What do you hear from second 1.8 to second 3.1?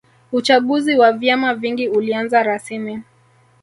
ulianza rasimi